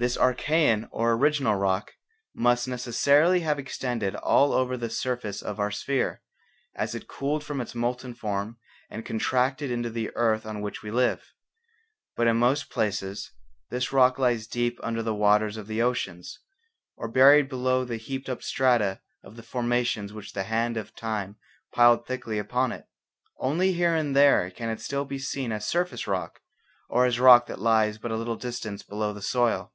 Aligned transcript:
This 0.00 0.16
Archaean 0.16 0.88
or 0.90 1.12
original 1.12 1.56
rock 1.56 1.92
must 2.32 2.66
necessarily 2.66 3.40
have 3.40 3.58
extended 3.58 4.14
all 4.16 4.54
over 4.54 4.74
the 4.78 4.88
surface 4.88 5.42
of 5.42 5.60
our 5.60 5.70
sphere 5.70 6.22
as 6.74 6.94
it 6.94 7.06
cooled 7.06 7.44
from 7.44 7.60
its 7.60 7.74
molten 7.74 8.14
form 8.14 8.56
and 8.88 9.04
contracted 9.04 9.70
into 9.70 9.90
the 9.90 10.10
earth 10.16 10.46
on 10.46 10.62
which 10.62 10.82
we 10.82 10.90
live. 10.90 11.34
But 12.16 12.28
in 12.28 12.38
most 12.38 12.70
places 12.70 13.30
this 13.68 13.92
rock 13.92 14.18
lies 14.18 14.46
deep 14.46 14.80
under 14.82 15.02
the 15.02 15.14
waters 15.14 15.58
of 15.58 15.66
the 15.66 15.82
oceans, 15.82 16.38
or 16.96 17.06
buried 17.06 17.50
below 17.50 17.84
the 17.84 17.98
heaped 17.98 18.30
up 18.30 18.42
strata 18.42 19.02
of 19.22 19.36
the 19.36 19.42
formations 19.42 20.14
which 20.14 20.32
the 20.32 20.44
hand 20.44 20.78
of 20.78 20.96
time 20.96 21.36
piled 21.74 22.06
thickly 22.06 22.38
upon 22.38 22.72
it. 22.72 22.86
Only 23.38 23.74
here 23.74 23.94
and 23.94 24.16
there 24.16 24.50
can 24.50 24.70
it 24.70 24.80
still 24.80 25.04
be 25.04 25.18
seen 25.18 25.52
as 25.52 25.66
surface 25.66 26.06
rock 26.06 26.40
or 26.88 27.04
as 27.04 27.20
rock 27.20 27.44
that 27.48 27.60
lies 27.60 27.98
but 27.98 28.10
a 28.10 28.16
little 28.16 28.36
distance 28.36 28.82
below 28.82 29.12
the 29.12 29.20
soil. 29.20 29.74